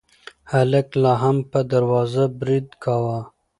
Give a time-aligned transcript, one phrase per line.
[0.51, 3.19] هلک لا هم په دروازه برید کاوه.